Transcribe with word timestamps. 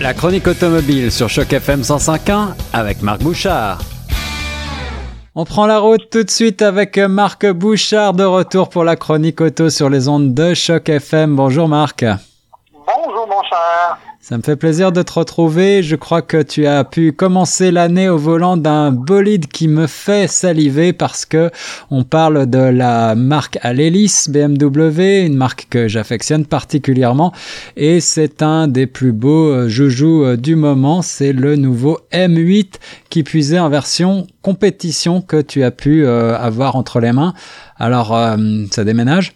La 0.00 0.14
chronique 0.14 0.46
automobile 0.46 1.12
sur 1.12 1.28
Choc 1.28 1.52
FM 1.52 1.82
105.1 1.82 2.54
avec 2.72 3.02
Marc 3.02 3.20
Bouchard. 3.20 3.80
On 5.34 5.44
prend 5.44 5.66
la 5.66 5.78
route 5.78 6.08
tout 6.10 6.22
de 6.22 6.30
suite 6.30 6.62
avec 6.62 6.96
Marc 6.96 7.46
Bouchard 7.46 8.14
de 8.14 8.24
retour 8.24 8.70
pour 8.70 8.82
la 8.82 8.96
chronique 8.96 9.42
auto 9.42 9.68
sur 9.68 9.90
les 9.90 10.08
ondes 10.08 10.32
de 10.32 10.54
Choc 10.54 10.88
FM. 10.88 11.36
Bonjour 11.36 11.68
Marc. 11.68 12.02
Bonjour 12.72 13.26
mon 13.28 13.42
cher. 13.42 13.98
Ça 14.22 14.36
me 14.36 14.42
fait 14.42 14.56
plaisir 14.56 14.92
de 14.92 15.00
te 15.00 15.14
retrouver. 15.14 15.82
Je 15.82 15.96
crois 15.96 16.20
que 16.20 16.42
tu 16.42 16.66
as 16.66 16.84
pu 16.84 17.10
commencer 17.10 17.70
l'année 17.70 18.10
au 18.10 18.18
volant 18.18 18.58
d'un 18.58 18.92
bolide 18.92 19.46
qui 19.46 19.66
me 19.66 19.86
fait 19.86 20.28
saliver 20.28 20.92
parce 20.92 21.24
que 21.24 21.50
on 21.90 22.04
parle 22.04 22.44
de 22.44 22.58
la 22.58 23.14
marque 23.14 23.58
à 23.62 23.72
l'hélice 23.72 24.28
BMW, 24.28 25.24
une 25.24 25.36
marque 25.36 25.68
que 25.70 25.88
j'affectionne 25.88 26.44
particulièrement 26.44 27.32
et 27.76 28.00
c'est 28.00 28.42
un 28.42 28.68
des 28.68 28.86
plus 28.86 29.12
beaux 29.12 29.48
euh, 29.48 29.68
joujoux 29.70 30.22
euh, 30.22 30.36
du 30.36 30.54
moment. 30.54 31.00
C'est 31.00 31.32
le 31.32 31.56
nouveau 31.56 31.98
M8 32.12 32.74
qui 33.08 33.22
puisait 33.22 33.58
en 33.58 33.70
version 33.70 34.26
compétition 34.42 35.22
que 35.22 35.40
tu 35.40 35.64
as 35.64 35.70
pu 35.70 36.04
euh, 36.04 36.36
avoir 36.36 36.76
entre 36.76 37.00
les 37.00 37.12
mains. 37.12 37.32
Alors, 37.78 38.08
ça 38.70 38.84
déménage? 38.84 39.32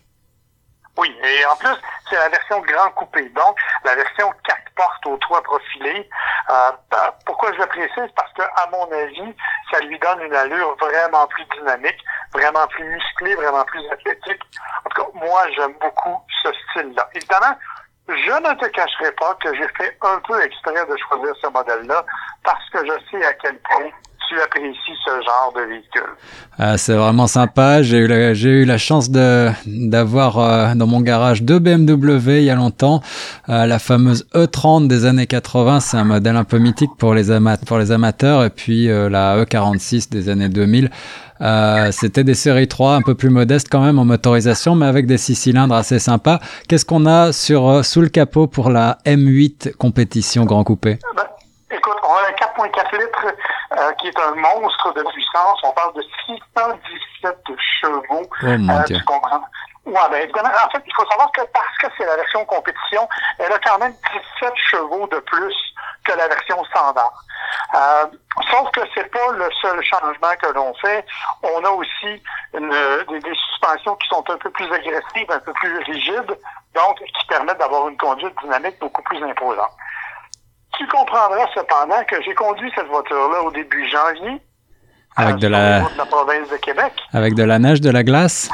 Oui, 0.98 1.09
et 1.09 1.47
en 1.47 1.56
plus, 1.56 1.80
c'est 2.11 2.16
la 2.16 2.28
version 2.28 2.61
grand 2.61 2.91
coupé, 2.91 3.23
donc 3.34 3.56
la 3.84 3.95
version 3.95 4.27
4 4.47 4.53
portes 4.77 5.06
au 5.06 5.16
toit 5.19 5.42
profilé. 5.42 6.09
Euh, 6.51 6.70
pourquoi 7.27 7.52
je 7.52 7.59
le 7.59 7.66
précise? 7.66 8.12
Parce 8.16 8.33
que, 8.33 8.42
à 8.42 8.69
mon 8.70 8.91
avis, 8.92 9.34
ça 9.70 9.80
lui 9.80 9.98
donne 9.98 10.20
une 10.23 10.34
allure 10.34 10.77
vraiment 10.77 11.27
plus 11.28 11.45
dynamique, 11.56 11.98
vraiment 12.33 12.66
plus 12.69 12.84
musclée, 12.84 13.34
vraiment 13.34 13.64
plus 13.64 13.87
athlétique. 13.91 14.42
En 14.84 14.91
tout 14.91 15.02
cas, 15.02 15.09
moi, 15.14 15.42
j'aime 15.56 15.74
beaucoup 15.80 16.20
ce 16.42 16.50
style-là. 16.52 17.09
Évidemment, 17.14 17.56
je 18.09 18.12
ne 18.12 18.55
te 18.60 18.66
cacherai 18.66 19.12
pas 19.12 19.34
que 19.42 19.55
j'ai 19.55 19.69
fait 19.78 19.97
un 20.02 20.20
peu 20.28 20.42
exprès 20.42 20.84
de 20.86 20.97
choisir 20.97 21.34
ce 21.41 21.47
modèle-là 21.48 22.05
parce 22.42 22.69
que 22.70 22.84
je 22.84 22.92
sais 23.11 23.25
à 23.25 23.33
quel 23.34 23.58
point 23.61 23.91
tu 24.28 24.41
apprécies 24.41 24.98
ce 25.05 25.11
genre 25.11 25.53
de 25.56 25.69
véhicule? 25.69 26.03
Ah, 26.58 26.78
c'est 26.78 26.94
vraiment 26.94 27.27
sympa. 27.27 27.83
J'ai 27.83 27.98
eu 27.98 28.06
la, 28.06 28.34
j'ai 28.34 28.50
eu 28.50 28.64
la 28.64 28.78
chance 28.78 29.11
de 29.11 29.50
d'avoir 29.67 30.39
euh, 30.39 30.75
dans 30.75 30.86
mon 30.86 31.00
garage 31.00 31.42
deux 31.42 31.58
BMW 31.58 32.39
il 32.39 32.45
y 32.45 32.50
a 32.50 32.55
longtemps. 32.55 33.02
Euh, 33.48 33.67
la 33.67 33.78
fameuse 33.78 34.27
E30 34.34 34.86
des 34.86 35.05
années 35.05 35.27
80, 35.27 35.80
c'est 35.80 35.97
un 35.97 36.05
modèle 36.05 36.36
un 36.36 36.45
peu 36.45 36.58
mythique 36.58 36.91
pour 36.98 37.14
les 37.14 37.30
amateurs, 37.30 37.67
pour 37.67 37.78
les 37.78 37.92
amateurs. 37.92 38.45
Et 38.45 38.50
puis 38.50 38.89
euh, 38.89 39.08
la 39.08 39.42
E46 39.42 40.11
des 40.11 40.28
années 40.28 40.48
2000. 40.48 40.91
c'était 41.91 42.25
des 42.25 42.34
séries 42.34 42.69
3 42.69 42.95
un 42.95 43.02
peu 43.02 43.14
plus 43.14 43.30
modestes 43.30 43.69
quand 43.70 43.83
même 43.83 43.98
en 43.98 44.05
motorisation, 44.05 44.75
mais 44.77 44.86
avec 44.86 45.06
des 45.06 45.19
six 45.19 45.34
cylindres 45.34 45.75
assez 45.75 45.98
sympas. 45.98 46.41
Qu'est-ce 46.69 46.84
qu'on 46.84 47.06
a 47.06 47.33
sur 47.33 47.84
sous 47.84 48.00
le 48.00 48.08
capot 48.08 48.47
pour 48.47 48.70
la 48.70 48.98
M8 49.05 49.75
compétition 49.77 50.45
grand 50.45 50.64
coupé? 50.64 50.98
Ah 51.02 51.08
ben, 51.17 51.33
Écoute, 51.75 51.97
on 52.06 52.14
a 52.14 52.28
un 52.28 52.33
4.4 52.33 52.98
litres 52.98 53.27
euh, 53.77 53.92
qui 53.94 54.06
est 54.06 54.19
un 54.20 54.34
monstre 54.36 54.92
de 54.92 55.03
puissance. 55.12 55.58
On 55.64 55.72
parle 55.72 55.92
de 55.94 56.03
617 56.25 57.36
chevaux. 57.80 58.05
Oh, 58.11 58.27
mon 58.42 58.78
euh, 58.78 58.84
Dieu. 58.84 58.98
Tu 58.98 59.05
comprends? 59.05 59.42
Ouais, 59.84 60.00
ben 60.11 60.22
évidemment, 60.22 60.48
en 60.48 60.70
fait, 60.70 60.83
il 60.86 60.95
faut 60.95 61.05
savoir 61.11 61.30
que 61.33 61.42
parce 61.52 61.77
que 61.78 61.89
c'est 61.98 62.06
la 62.06 62.17
version 62.17 62.45
compétition, 62.47 63.06
elle 63.39 63.52
a 63.52 63.58
quand 63.58 63.78
même 63.78 63.92
17 64.41 64.52
chevaux 64.56 65.06
de 65.08 65.19
plus 65.19 65.55
que 66.05 66.12
la 66.12 66.28
version 66.28 66.64
standard. 66.64 67.12
Euh, 67.75 68.06
sauf 68.50 68.70
que 68.70 68.80
c'est 68.95 69.11
pas 69.11 69.33
le 69.33 69.48
seul 69.61 69.84
changement 69.84 70.34
que 70.41 70.52
l'on 70.55 70.72
fait. 70.75 71.05
On 71.42 71.62
a 71.64 71.70
aussi 71.70 72.22
une, 72.55 72.70
des, 72.70 73.19
des, 73.19 73.34
suspensions 73.34 73.97
qui 73.97 74.08
sont 74.08 74.25
un 74.30 74.39
peu 74.39 74.50
plus 74.50 74.72
agressives, 74.72 75.30
un 75.30 75.41
peu 75.41 75.52
plus 75.52 75.78
rigides, 75.80 76.39
donc 76.75 76.97
qui 76.98 77.27
permettent 77.27 77.58
d'avoir 77.58 77.89
une 77.89 77.98
conduite 77.98 78.34
dynamique 78.42 78.78
beaucoup 78.80 79.02
plus 79.02 79.22
imposante. 79.22 79.72
Tu 80.78 80.86
comprendras 80.89 81.47
cependant 81.55 82.03
que 82.05 82.20
j'ai 82.22 82.34
conduit 82.34 82.70
cette 82.75 82.86
voiture-là 82.86 83.42
au 83.42 83.50
début 83.50 83.89
janvier. 83.89 84.41
Avec 85.17 85.36
de 85.36 85.47
la... 85.47 85.80
de 85.83 85.98
la 85.98 86.07
province 86.07 86.48
de 86.48 86.57
Québec. 86.57 86.92
Avec 87.12 87.35
de 87.35 87.45
la 87.45 87.58
neige, 87.58 87.80
de 87.80 87.90
la 87.90 88.02
glace? 88.02 88.51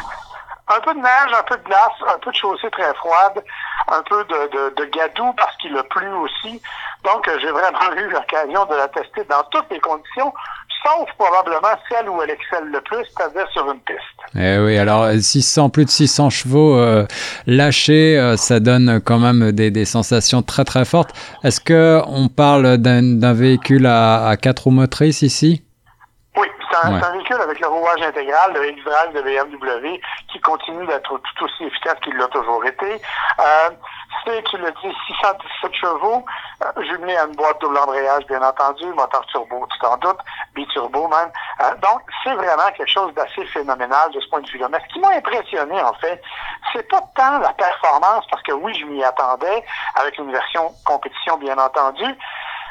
Un 0.69 0.81
peu 0.81 0.93
de 0.95 1.01
neige, 1.01 1.33
un 1.37 1.43
peu 1.45 1.57
de 1.57 1.65
glace, 1.65 2.15
un 2.15 2.19
peu 2.19 2.31
de 2.31 2.37
chaussée 2.37 2.71
très 2.71 2.95
froide, 2.95 3.43
un 3.89 4.03
peu 4.03 4.25
de, 4.25 4.51
de, 4.53 4.75
de 4.77 4.85
gadou 4.91 5.33
parce 5.33 5.57
qu'il 5.57 5.77
a 5.77 5.83
plu 5.85 6.07
aussi. 6.13 6.61
Donc, 7.05 7.29
j'ai 7.41 7.51
vraiment 7.51 7.93
eu 7.97 8.09
l'occasion 8.11 8.67
de 8.67 8.75
la 8.77 8.89
tester 8.89 9.25
dans 9.25 9.43
toutes 9.51 9.71
les 9.71 9.81
conditions 9.81 10.33
sauf 10.85 11.09
probablement 11.19 11.77
celle 11.89 12.09
où 12.09 12.21
elle 12.23 12.31
excelle 12.31 12.69
le 12.73 12.81
plus, 12.81 13.05
c'est-à-dire 13.17 13.49
sur 13.53 13.71
une 13.71 13.81
piste. 13.81 14.01
Eh 14.37 14.59
oui, 14.59 14.79
alors 14.79 15.09
600, 15.13 15.71
plus 15.71 15.85
de 15.85 15.91
600 15.91 16.31
chevaux 16.31 16.77
euh, 16.77 17.07
lâchés, 17.47 18.19
euh, 18.19 18.37
ça 18.37 18.61
donne 18.61 19.01
quand 19.05 19.19
même 19.19 19.53
des, 19.53 19.71
des, 19.71 19.85
sensations 19.85 20.43
très 20.43 20.65
très 20.65 20.85
fortes. 20.85 21.11
Est-ce 21.43 21.61
que 21.61 22.01
on 22.07 22.29
parle 22.29 22.77
d'un 22.79 23.33
véhicule 23.33 23.87
à, 23.87 24.27
à 24.29 24.37
quatre 24.37 24.65
roues 24.65 24.71
motrices 24.71 25.23
ici? 25.23 25.63
Un, 26.83 26.95
ouais. 26.95 27.05
un, 27.05 27.13
véhicule 27.13 27.41
avec 27.41 27.61
le 27.61 27.67
rouage 27.67 28.03
intégral, 28.03 28.53
le 28.55 28.71
X-Drive 28.71 29.13
de 29.15 29.23
BMW, 29.23 30.01
qui 30.33 30.41
continue 30.41 30.87
d'être 30.87 31.19
tout 31.19 31.45
aussi 31.45 31.65
efficace 31.65 31.99
qu'il 32.03 32.17
l'a 32.17 32.29
toujours 32.29 32.65
été. 32.65 33.01
Euh, 33.39 33.71
c'est, 34.25 34.43
tu 34.45 34.59
l'as 34.59 34.71
dit, 34.71 34.95
617 35.07 35.75
chevaux, 35.75 36.25
euh, 36.65 36.83
jumelé 36.83 37.17
à 37.17 37.25
une 37.25 37.35
boîte 37.37 37.61
double 37.61 37.79
embrayage, 37.79 38.27
bien 38.27 38.43
entendu, 38.43 38.85
moteur 38.87 39.25
turbo, 39.27 39.67
tu 39.73 39.79
t'en 39.79 39.97
doutes, 39.97 40.19
biturbo 40.55 41.09
même. 41.09 41.31
Euh, 41.63 41.75
donc, 41.77 42.03
c'est 42.25 42.35
vraiment 42.35 42.71
quelque 42.77 42.91
chose 42.91 43.15
d'assez 43.15 43.45
phénoménal 43.47 44.11
de 44.13 44.21
ce 44.21 44.29
point 44.29 44.41
de 44.41 44.49
vue-là. 44.49 44.69
Mais 44.71 44.79
ce 44.81 44.93
qui 44.93 45.01
m'a 45.01 45.11
impressionné, 45.15 45.81
en 45.81 45.95
fait, 45.95 46.21
c'est 46.73 46.89
pas 46.89 47.01
tant 47.17 47.39
la 47.39 47.53
performance, 47.53 48.25
parce 48.31 48.43
que 48.43 48.53
oui, 48.53 48.75
je 48.75 48.85
m'y 48.87 49.03
attendais, 49.03 49.65
avec 49.95 50.19
une 50.19 50.33
version 50.33 50.71
compétition, 50.85 51.37
bien 51.39 51.57
entendu, 51.59 52.05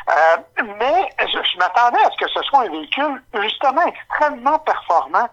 euh, 0.10 0.64
mais 0.80 1.10
je, 1.20 1.38
je 1.38 1.58
m'attendais 1.58 2.02
à 2.04 2.10
ce 2.12 2.26
que 2.26 2.32
ce 2.32 2.42
soit 2.44 2.62
un 2.62 2.70
véhicule 2.70 3.24
justement 3.42 3.86
extrêmement 3.86 4.60
performant, 4.60 5.28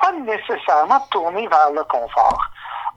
pas 0.00 0.12
nécessairement 0.12 1.00
tourné 1.10 1.46
vers 1.48 1.70
le 1.72 1.84
confort. 1.84 2.46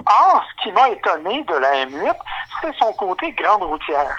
Or, 0.06 0.44
ce 0.50 0.64
qui 0.64 0.72
m'a 0.72 0.90
étonné 0.90 1.44
de 1.44 1.56
la 1.56 1.86
M8, 1.86 2.16
c'est 2.62 2.76
son 2.76 2.94
côté 2.94 3.32
grande 3.32 3.64
routière. 3.64 4.16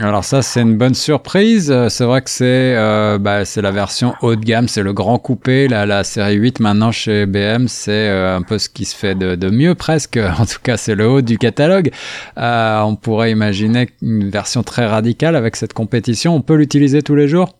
Alors 0.00 0.24
ça 0.24 0.42
c'est 0.42 0.62
une 0.62 0.76
bonne 0.76 0.94
surprise. 0.94 1.74
C'est 1.88 2.04
vrai 2.04 2.22
que 2.22 2.30
c'est 2.30 2.44
euh, 2.76 3.18
bah, 3.18 3.42
la 3.56 3.70
version 3.72 4.14
haut 4.22 4.36
de 4.36 4.44
gamme, 4.44 4.68
c'est 4.68 4.82
le 4.82 4.92
grand 4.92 5.18
coupé. 5.18 5.66
La, 5.66 6.04
série 6.04 6.34
8 6.34 6.60
maintenant 6.60 6.92
chez 6.92 7.26
BM, 7.26 7.66
c'est 7.66 8.08
euh, 8.08 8.36
un 8.36 8.42
peu 8.42 8.58
ce 8.58 8.68
qui 8.68 8.84
se 8.84 8.94
fait 8.94 9.16
de, 9.16 9.50
mieux 9.50 9.74
presque. 9.74 10.16
En 10.38 10.46
tout 10.46 10.60
cas 10.62 10.76
c'est 10.76 10.94
le 10.94 11.08
haut 11.08 11.20
du 11.20 11.36
catalogue. 11.36 11.90
Euh, 12.38 12.80
on 12.82 12.94
pourrait 12.94 13.32
imaginer 13.32 13.88
une 14.00 14.30
version 14.30 14.62
très 14.62 14.86
radicale 14.86 15.34
avec 15.34 15.56
cette 15.56 15.72
compétition. 15.72 16.34
On 16.34 16.42
peut 16.42 16.54
l'utiliser 16.54 17.02
tous 17.02 17.16
les 17.16 17.26
jours? 17.26 17.58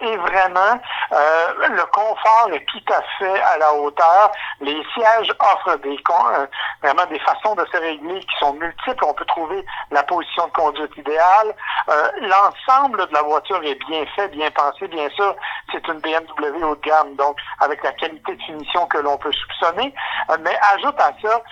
Et 0.00 0.16
vraiment. 0.16 0.80
Euh, 1.12 1.68
le 1.68 1.84
confort 1.86 2.48
est 2.52 2.64
tout 2.66 2.92
à 2.92 3.02
fait 3.18 3.40
à 3.42 3.58
la 3.58 3.72
hauteur. 3.74 4.30
Les 4.60 4.80
sièges 4.94 5.32
offrent 5.40 5.76
euh, 5.84 6.46
vraiment 6.82 7.06
des 7.06 7.18
façons 7.20 7.54
de 7.54 7.66
se 7.66 7.76
régler 7.76 8.20
qui 8.20 8.36
sont 8.38 8.52
multiples. 8.54 9.04
On 9.04 9.14
peut 9.14 9.24
trouver 9.24 9.64
la 9.90 10.02
position 10.04 10.46
de 10.46 10.52
conduite 10.52 10.96
idéale. 10.96 11.54
Euh, 11.88 12.10
L'ensemble 12.20 13.06
de 13.08 13.12
la 13.12 13.22
voiture 13.22 13.60
est 13.64 13.74
bien 13.88 14.04
fait, 14.14 14.28
bien 14.28 14.50
pensé. 14.50 14.86
Bien 14.88 15.08
sûr, 15.10 15.34
c'est 15.72 15.86
une 15.88 16.00
BMW 16.00 16.62
haut 16.62 16.76
de 16.76 16.80
gamme, 16.80 17.14
donc 17.16 17.36
avec 17.60 17.82
la 17.82 17.92
qualité 17.92 18.36
de 18.36 18.42
finition 18.42 18.86
que 18.86 18.98
l'on 18.98 19.16
peut 19.18 19.32
soupçonner. 19.32 19.92
Mais 20.40 20.56
ajoute 20.74 20.98
à 21.00 21.10
ça 21.22 21.42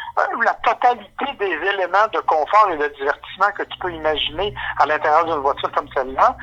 la 0.45 0.55
totalité 0.55 1.27
des 1.39 1.69
éléments 1.69 2.07
de 2.13 2.21
confort 2.21 2.69
et 2.73 2.77
de 2.77 2.87
divertissement 2.97 3.51
que 3.57 3.65
tu 3.65 3.79
peux 3.79 3.93
imaginer 3.93 4.55
à 4.79 4.87
l'intérieur 4.87 5.25
d'une 5.25 5.43
voiture 5.43 5.71
comme 5.73 5.89
celle-là. 5.95 6.37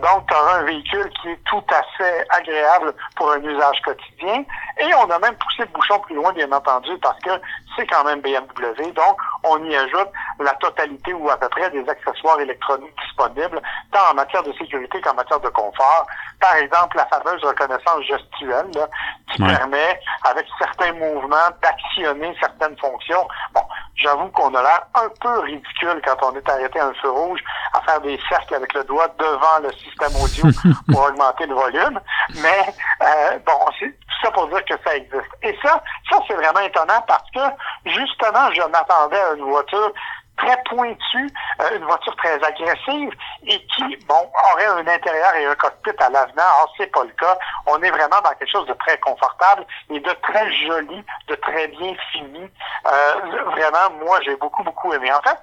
Donc, 0.00 0.26
tu 0.28 0.34
auras 0.34 0.58
un 0.58 0.64
véhicule 0.64 1.01
qui 1.10 1.30
est 1.30 1.40
tout 1.44 1.64
à 1.70 1.82
fait 1.96 2.26
agréable 2.30 2.94
pour 3.16 3.30
un 3.32 3.42
usage 3.42 3.80
quotidien. 3.82 4.44
Et 4.78 4.94
on 4.94 5.10
a 5.10 5.18
même 5.18 5.34
poussé 5.36 5.62
le 5.62 5.66
bouchon 5.66 5.98
plus 6.00 6.14
loin, 6.14 6.32
bien 6.32 6.50
entendu, 6.52 6.90
parce 7.02 7.18
que 7.20 7.30
c'est 7.76 7.86
quand 7.86 8.04
même 8.04 8.20
BMW. 8.20 8.92
Donc, 8.94 9.16
on 9.44 9.62
y 9.64 9.76
ajoute 9.76 10.08
la 10.40 10.52
totalité 10.54 11.12
ou 11.12 11.30
à 11.30 11.36
peu 11.36 11.48
près 11.48 11.70
des 11.70 11.88
accessoires 11.88 12.40
électroniques 12.40 12.94
disponibles, 13.04 13.60
tant 13.92 14.10
en 14.10 14.14
matière 14.14 14.42
de 14.42 14.52
sécurité 14.52 15.00
qu'en 15.00 15.14
matière 15.14 15.40
de 15.40 15.48
confort. 15.48 16.06
Par 16.40 16.56
exemple, 16.56 16.96
la 16.96 17.06
fameuse 17.06 17.42
reconnaissance 17.44 18.02
gestuelle, 18.02 18.66
là, 18.74 18.88
qui 19.32 19.42
ouais. 19.42 19.56
permet, 19.56 20.00
avec 20.24 20.46
certains 20.58 20.92
mouvements, 20.92 21.36
d'actionner 21.62 22.34
certaines 22.40 22.76
fonctions. 22.78 23.26
Bon, 23.54 23.62
j'avoue 23.94 24.28
qu'on 24.28 24.54
a 24.54 24.62
l'air 24.62 24.82
un 24.94 25.08
peu 25.20 25.40
ridicule 25.40 26.00
quand 26.04 26.16
on 26.22 26.36
est 26.36 26.48
arrêté 26.48 26.80
à 26.80 26.86
un 26.86 26.94
feu 26.94 27.10
rouge 27.10 27.40
faire 27.84 28.00
des 28.00 28.18
cercles 28.28 28.54
avec 28.54 28.72
le 28.74 28.84
doigt 28.84 29.08
devant 29.18 29.58
le 29.62 29.72
système 29.72 30.14
audio 30.22 30.72
pour 30.92 31.04
augmenter 31.04 31.46
le 31.46 31.54
volume. 31.54 32.00
Mais 32.36 32.74
euh, 33.02 33.38
bon, 33.46 33.58
c'est 33.78 33.90
tout 33.90 34.18
ça 34.22 34.30
pour 34.30 34.48
dire 34.48 34.64
que 34.64 34.74
ça 34.84 34.96
existe. 34.96 35.30
Et 35.42 35.56
ça, 35.62 35.82
ça 36.10 36.18
c'est 36.26 36.34
vraiment 36.34 36.60
étonnant 36.60 37.02
parce 37.06 37.30
que 37.30 37.40
justement, 37.86 38.50
je 38.52 38.62
m'attendais 38.68 39.18
à 39.18 39.34
une 39.34 39.44
voiture 39.44 39.92
très 40.36 40.56
pointue, 40.68 41.30
euh, 41.60 41.76
une 41.76 41.84
voiture 41.84 42.14
très 42.16 42.42
agressive 42.42 43.10
et 43.46 43.64
qui, 43.66 43.96
bon, 44.08 44.30
aurait 44.52 44.66
un 44.66 44.86
intérieur 44.86 45.34
et 45.36 45.46
un 45.46 45.54
cockpit 45.54 45.90
à 45.98 46.08
l'avenant. 46.10 46.42
Or, 46.62 46.72
c'est 46.76 46.86
pas 46.86 47.04
le 47.04 47.10
cas. 47.10 47.38
On 47.66 47.80
est 47.82 47.90
vraiment 47.90 48.20
dans 48.24 48.30
quelque 48.30 48.50
chose 48.50 48.66
de 48.66 48.72
très 48.74 48.98
confortable 48.98 49.64
et 49.90 50.00
de 50.00 50.10
très 50.22 50.52
joli, 50.66 51.04
de 51.28 51.34
très 51.36 51.68
bien 51.68 51.94
fini. 52.12 52.50
Euh, 52.86 53.42
vraiment, 53.46 54.04
moi, 54.04 54.18
j'ai 54.24 54.36
beaucoup, 54.36 54.62
beaucoup 54.64 54.92
aimé. 54.92 55.12
En 55.12 55.22
fait, 55.22 55.38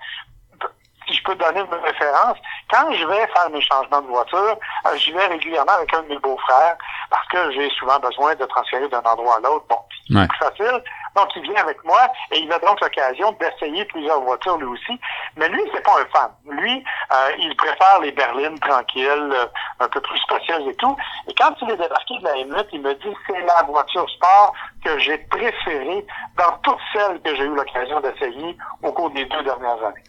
je 1.19 1.23
peux 1.23 1.35
donner 1.35 1.59
une 1.59 1.85
référence, 1.85 2.37
Quand 2.71 2.91
je 2.91 3.05
vais 3.05 3.27
faire 3.27 3.49
mes 3.51 3.61
changements 3.61 4.01
de 4.01 4.07
voiture, 4.07 4.57
euh, 4.85 4.95
j'y 4.97 5.11
vais 5.11 5.25
régulièrement 5.27 5.73
avec 5.73 5.93
un 5.93 6.03
de 6.03 6.07
mes 6.07 6.19
beaux-frères 6.19 6.77
parce 7.09 7.27
que 7.27 7.51
j'ai 7.51 7.69
souvent 7.71 7.99
besoin 7.99 8.35
de 8.35 8.45
transférer 8.45 8.87
d'un 8.89 9.01
endroit 9.01 9.37
à 9.37 9.39
l'autre. 9.39 9.65
Bon, 9.69 9.79
c'est 10.07 10.27
plus 10.27 10.37
facile. 10.37 10.83
Donc, 11.15 11.27
il 11.35 11.41
vient 11.41 11.61
avec 11.61 11.83
moi 11.83 11.99
et 12.31 12.39
il 12.39 12.51
a 12.53 12.59
donc 12.59 12.79
l'occasion 12.81 13.35
d'essayer 13.39 13.83
plusieurs 13.85 14.21
voitures 14.21 14.57
lui 14.57 14.67
aussi. 14.67 14.99
Mais 15.35 15.49
lui, 15.49 15.61
c'est 15.73 15.83
pas 15.83 15.99
un 15.99 16.05
fan. 16.13 16.29
Lui, 16.47 16.83
euh, 17.11 17.31
il 17.39 17.55
préfère 17.55 17.99
les 18.01 18.11
berlines 18.11 18.59
tranquilles, 18.59 19.33
euh, 19.33 19.45
un 19.79 19.87
peu 19.87 19.99
plus 20.01 20.19
spacieuses 20.19 20.67
et 20.67 20.75
tout. 20.75 20.95
Et 21.27 21.33
quand 21.33 21.53
il 21.61 21.71
est 21.71 21.77
débarqué 21.77 22.17
de 22.19 22.23
la 22.23 22.33
M8, 22.35 22.67
il 22.73 22.81
me 22.81 22.93
dit 22.93 23.15
c'est 23.27 23.41
la 23.41 23.63
voiture 23.63 24.07
sport 24.09 24.53
que 24.85 24.97
j'ai 24.99 25.17
préférée 25.17 26.05
dans 26.37 26.51
toutes 26.63 26.79
celles 26.93 27.19
que 27.21 27.35
j'ai 27.35 27.43
eu 27.43 27.55
l'occasion 27.55 27.99
d'essayer 28.01 28.57
au 28.83 28.91
cours 28.91 29.09
des 29.11 29.25
deux 29.25 29.43
dernières 29.43 29.83
années. 29.83 30.03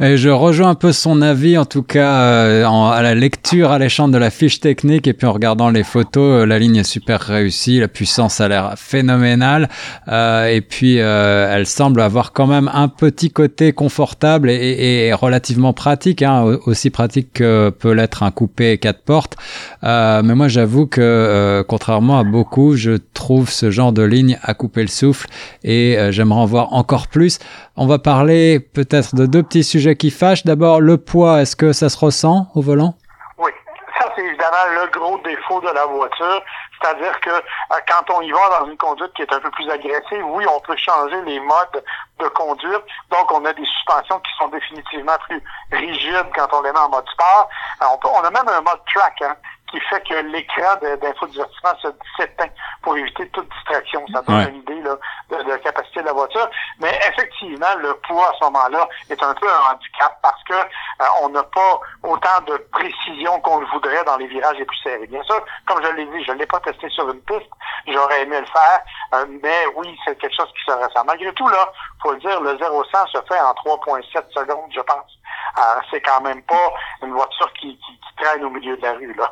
Et 0.00 0.16
je 0.16 0.28
rejoins 0.28 0.70
un 0.70 0.74
peu 0.74 0.90
son 0.90 1.22
avis, 1.22 1.56
en 1.56 1.66
tout 1.66 1.84
cas 1.84 2.22
euh, 2.22 2.66
à 2.66 3.00
la 3.00 3.14
lecture 3.14 3.70
alléchante 3.70 4.10
de 4.10 4.18
la 4.18 4.30
fiche 4.30 4.58
technique 4.58 5.06
et 5.06 5.12
puis 5.12 5.24
en 5.24 5.32
regardant 5.32 5.70
les 5.70 5.84
photos, 5.84 6.42
euh, 6.42 6.46
la 6.46 6.58
ligne 6.58 6.74
est 6.74 6.82
super 6.82 7.20
réussie, 7.20 7.78
la 7.78 7.86
puissance 7.86 8.40
a 8.40 8.48
l'air 8.48 8.74
phénoménale 8.76 9.68
euh, 10.08 10.48
et 10.48 10.62
puis 10.62 10.96
elle 10.96 11.66
semble 11.66 12.00
avoir 12.00 12.32
quand 12.32 12.48
même 12.48 12.68
un 12.74 12.88
petit 12.88 13.30
côté 13.30 13.72
confortable 13.72 14.50
et, 14.50 15.06
et, 15.06 15.12
relativement 15.12 15.72
pratique, 15.72 16.22
hein, 16.22 16.42
aussi 16.66 16.90
pratique 16.90 17.32
que 17.34 17.70
peut 17.70 17.92
l'être 17.92 18.24
un 18.24 18.32
coupé 18.32 18.78
quatre 18.78 19.02
portes. 19.02 19.36
mais 19.84 20.34
moi 20.34 20.48
j'avoue 20.48 20.88
que 20.88 21.64
contrairement 21.68 22.18
à 22.18 22.24
beaucoup, 22.24 22.74
je 22.74 22.98
trouve 23.12 23.48
ce 23.48 23.70
genre 23.70 23.92
de 23.92 24.02
ligne 24.02 24.40
à 24.42 24.54
couper 24.54 24.82
le 24.82 24.88
souffle 24.88 25.28
et 25.62 25.96
j'aimerais 26.10 26.40
en 26.40 26.46
voir 26.46 26.72
encore 26.72 27.06
plus. 27.06 27.38
On 27.76 27.86
va 27.86 27.98
parler 27.98 28.60
peut-être 28.60 29.16
de 29.16 29.26
deux 29.26 29.42
petits 29.42 29.64
sujets 29.64 29.83
qui 29.92 30.10
fâchent. 30.10 30.44
D'abord, 30.44 30.80
le 30.80 30.96
poids, 30.98 31.42
est-ce 31.42 31.56
que 31.56 31.72
ça 31.72 31.88
se 31.88 31.98
ressent 31.98 32.46
au 32.54 32.62
volant? 32.62 32.94
Oui, 33.38 33.50
ça 33.98 34.10
c'est 34.16 34.22
évidemment 34.22 34.66
le 34.74 34.90
gros 34.90 35.18
défaut 35.18 35.60
de 35.60 35.68
la 35.68 35.86
voiture. 35.86 36.42
C'est-à-dire 36.80 37.18
que 37.20 37.30
euh, 37.30 37.78
quand 37.88 38.14
on 38.14 38.20
y 38.20 38.30
va 38.30 38.60
dans 38.60 38.66
une 38.66 38.76
conduite 38.76 39.12
qui 39.14 39.22
est 39.22 39.32
un 39.32 39.40
peu 39.40 39.50
plus 39.50 39.68
agressive, 39.70 40.22
oui, 40.26 40.44
on 40.54 40.60
peut 40.60 40.76
changer 40.76 41.20
les 41.22 41.40
modes 41.40 41.84
de 42.18 42.28
conduite. 42.28 42.82
Donc, 43.10 43.32
on 43.32 43.44
a 43.44 43.52
des 43.52 43.64
suspensions 43.64 44.20
qui 44.20 44.32
sont 44.38 44.48
définitivement 44.48 45.16
plus 45.26 45.42
rigides 45.72 46.26
quand 46.34 46.48
on 46.52 46.62
les 46.62 46.72
met 46.72 46.78
en 46.78 46.90
mode 46.90 47.08
sport. 47.08 47.48
Euh, 47.82 47.86
on, 48.04 48.08
on 48.08 48.24
a 48.24 48.30
même 48.30 48.48
un 48.48 48.60
mode 48.60 48.80
track, 48.92 49.22
hein, 49.22 49.34
qui 49.74 49.80
fait 49.90 50.00
que 50.06 50.14
l'écran 50.14 50.76
d'infodivertissement 51.02 51.72
s'éteint 52.16 52.48
pour 52.82 52.96
éviter 52.96 53.28
toute 53.30 53.48
distraction. 53.50 54.06
Ça 54.12 54.22
donne 54.22 54.48
une 54.50 54.60
idée 54.60 54.82
là, 54.82 54.96
de, 55.30 55.48
la 55.48 55.58
capacité 55.58 56.00
de 56.00 56.06
la 56.06 56.12
voiture. 56.12 56.48
Mais 56.78 56.96
effectivement, 57.08 57.74
le 57.78 57.94
poids 58.06 58.28
à 58.28 58.32
ce 58.38 58.44
moment-là 58.44 58.88
est 59.10 59.20
un 59.20 59.34
peu 59.34 59.48
un 59.48 59.72
handicap 59.72 60.16
parce 60.22 60.42
que 60.44 60.54
euh, 60.54 61.04
on 61.22 61.30
n'a 61.30 61.42
pas 61.42 61.80
autant 62.04 62.40
de 62.46 62.56
précision 62.70 63.40
qu'on 63.40 63.58
le 63.58 63.66
voudrait 63.66 64.04
dans 64.04 64.16
les 64.16 64.28
virages 64.28 64.58
les 64.58 64.64
plus 64.64 64.78
serrés. 64.78 65.08
Bien 65.08 65.22
sûr, 65.24 65.44
comme 65.66 65.82
je 65.82 65.90
l'ai 65.90 66.06
dit, 66.06 66.24
je 66.24 66.32
ne 66.32 66.38
l'ai 66.38 66.46
pas 66.46 66.60
testé 66.60 66.88
sur 66.90 67.10
une 67.10 67.20
piste. 67.22 67.50
J'aurais 67.88 68.22
aimé 68.22 68.38
le 68.38 68.46
faire. 68.46 68.80
Euh, 69.14 69.26
mais 69.42 69.66
oui, 69.74 69.98
c'est 70.04 70.16
quelque 70.18 70.36
chose 70.36 70.52
qui 70.52 70.70
se 70.70 70.76
ressent. 70.76 71.04
Malgré 71.04 71.32
tout, 71.32 71.48
là, 71.48 71.72
faut 72.00 72.12
le 72.12 72.18
dire, 72.18 72.40
le 72.40 72.54
0-100 72.54 73.08
se 73.08 73.18
fait 73.28 73.40
en 73.40 73.52
3,7 73.54 74.30
secondes, 74.32 74.70
je 74.72 74.80
pense. 74.80 75.18
Euh, 75.56 75.60
c'est 75.90 76.00
quand 76.00 76.20
même 76.22 76.42
pas 76.42 76.72
une 77.06 77.12
voiture 77.12 77.52
qui, 77.60 77.68
qui, 77.68 77.76
qui, 77.76 78.24
traîne 78.24 78.44
au 78.44 78.50
milieu 78.50 78.76
de 78.76 78.82
la 78.82 78.92
rue. 78.94 79.14
Là. 79.16 79.30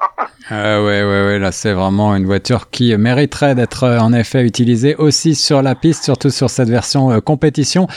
euh, 0.53 0.87
ouais, 0.87 1.03
ouais, 1.03 1.27
ouais, 1.27 1.39
là 1.41 1.51
c'est 1.51 1.73
vraiment 1.73 2.15
une 2.15 2.27
voiture 2.27 2.71
qui 2.71 2.97
mériterait 2.97 3.57
d'être 3.57 3.85
euh, 3.85 3.99
en 3.99 4.13
effet 4.13 4.45
utilisée 4.45 4.95
aussi 4.95 5.35
sur 5.35 5.63
la 5.63 5.75
piste, 5.75 6.05
surtout 6.05 6.31
sur 6.31 6.49
cette 6.49 6.69
version 6.69 7.11
euh, 7.11 7.21
compétition. 7.21 7.89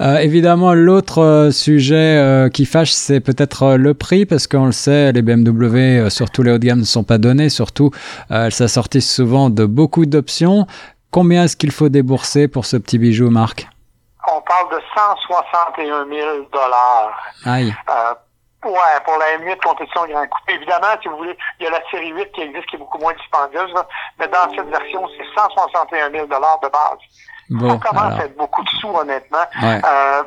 Euh, 0.00 0.18
évidemment, 0.18 0.74
l'autre 0.74 1.48
sujet 1.52 2.48
qui 2.52 2.66
fâche, 2.66 2.92
c'est 2.92 3.20
peut-être 3.20 3.74
le 3.74 3.94
prix, 3.94 4.26
parce 4.26 4.46
qu'on 4.46 4.66
le 4.66 4.72
sait, 4.72 5.12
les 5.12 5.22
BMW, 5.22 6.08
surtout 6.08 6.42
les 6.42 6.52
haut 6.52 6.58
de 6.58 6.66
gamme, 6.66 6.80
ne 6.80 6.84
sont 6.84 7.04
pas 7.04 7.18
donnés, 7.18 7.48
surtout 7.48 7.90
elles 8.30 8.52
s'assortissent 8.52 9.12
souvent 9.12 9.50
de 9.50 9.64
beaucoup 9.64 10.06
d'options. 10.06 10.66
Combien 11.10 11.44
est-ce 11.44 11.56
qu'il 11.56 11.70
faut 11.72 11.88
débourser 11.88 12.48
pour 12.48 12.64
ce 12.64 12.76
petit 12.76 12.98
bijou, 12.98 13.28
Marc? 13.30 13.66
Parle 14.52 14.70
de 14.70 14.82
161 14.94 16.06
000 16.06 16.42
dollars. 16.52 17.10
Aïe. 17.46 17.74
Euh, 17.88 18.14
ouais, 18.68 19.00
pour 19.04 19.16
la 19.18 19.38
M8 19.38 19.60
compétition 19.60 20.06
Grand 20.06 20.26
Coupé. 20.26 20.54
Évidemment, 20.54 20.88
si 21.00 21.08
vous 21.08 21.16
voulez, 21.16 21.36
il 21.58 21.64
y 21.64 21.66
a 21.66 21.70
la 21.70 21.90
série 21.90 22.10
8 22.10 22.32
qui 22.32 22.42
existe, 22.42 22.66
qui 22.66 22.76
est 22.76 22.78
beaucoup 22.78 22.98
moins 22.98 23.14
dispendieuse, 23.14 23.72
mais 24.18 24.28
dans 24.28 24.50
cette 24.54 24.68
version, 24.68 25.08
c'est 25.16 25.26
161 25.34 26.10
000 26.10 26.26
dollars 26.26 26.60
de 26.60 26.68
base. 26.68 26.98
Bon, 27.50 27.80
ça 27.80 27.88
commence 27.88 28.20
à 28.20 28.24
être 28.24 28.36
beaucoup 28.36 28.62
de 28.62 28.68
sous, 28.80 28.88
honnêtement. 28.94 29.46
Euh, 29.62 30.22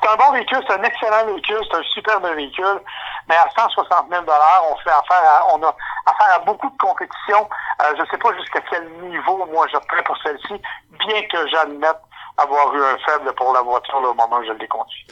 c'est 0.00 0.08
un 0.08 0.16
bon 0.16 0.32
véhicule, 0.32 0.62
c'est 0.66 0.78
un 0.78 0.82
excellent 0.82 1.26
véhicule, 1.26 1.58
c'est 1.70 1.76
un 1.76 1.82
superbe 1.82 2.26
véhicule, 2.36 2.80
mais 3.28 3.34
à 3.34 3.48
160 3.56 4.08
000 4.10 4.22
on 4.22 4.76
fait 4.76 4.90
affaire 4.90 5.22
à, 5.28 5.54
on 5.54 5.62
a 5.62 5.74
affaire 6.06 6.36
à 6.36 6.38
beaucoup 6.40 6.70
de 6.70 6.76
compétition. 6.78 7.48
Euh, 7.82 7.92
je 7.96 8.02
ne 8.02 8.06
sais 8.06 8.18
pas 8.18 8.32
jusqu'à 8.38 8.60
quel 8.70 8.88
niveau 9.08 9.44
moi 9.52 9.66
je 9.72 10.02
pour 10.04 10.16
celle-ci, 10.22 10.62
bien 10.98 11.22
que 11.22 11.48
j'admette 11.48 12.00
avoir 12.36 12.74
eu 12.74 12.80
un 12.80 12.98
faible 13.04 13.32
pour 13.36 13.52
la 13.52 13.62
voiture 13.62 13.96
au 13.96 14.14
moment 14.14 14.38
où 14.40 14.44
je 14.44 14.52
l'ai 14.52 14.68
conduit. 14.68 15.06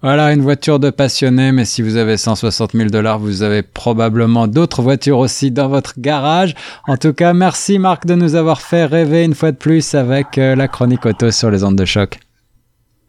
Voilà, 0.00 0.32
une 0.32 0.42
voiture 0.42 0.78
de 0.78 0.90
passionné, 0.90 1.50
mais 1.50 1.64
si 1.64 1.82
vous 1.82 1.96
avez 1.96 2.16
160 2.16 2.70
000 2.72 2.88
dollars, 2.88 3.18
vous 3.18 3.42
avez 3.42 3.64
probablement 3.64 4.46
d'autres 4.46 4.80
voitures 4.80 5.18
aussi 5.18 5.50
dans 5.50 5.68
votre 5.68 5.94
garage. 5.98 6.54
En 6.86 6.96
tout 6.96 7.12
cas, 7.12 7.32
merci 7.32 7.80
Marc 7.80 8.06
de 8.06 8.14
nous 8.14 8.36
avoir 8.36 8.60
fait 8.60 8.84
rêver 8.84 9.24
une 9.24 9.34
fois 9.34 9.50
de 9.50 9.56
plus 9.56 9.96
avec 9.96 10.38
euh, 10.38 10.54
la 10.54 10.68
chronique 10.68 11.04
auto 11.04 11.32
sur 11.32 11.50
les 11.50 11.64
ondes 11.64 11.76
de 11.76 11.84
choc. 11.84 12.20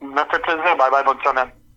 Ça 0.01 0.25
fait 0.31 0.39
plaisir. 0.41 0.77
Bye 0.77 0.89
bye, 0.91 1.03
bonne 1.05 1.21
semaine. 1.23 1.58